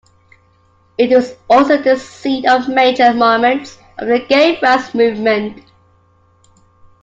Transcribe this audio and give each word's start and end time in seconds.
It 0.97 1.11
was 1.11 1.35
also 1.47 1.77
the 1.79 1.95
scene 1.95 2.49
of 2.49 2.67
major 2.67 3.13
moments 3.13 3.77
of 3.99 4.07
the 4.07 4.17
Gay 4.17 4.59
Rights 4.59 4.95
Movement. 4.95 5.63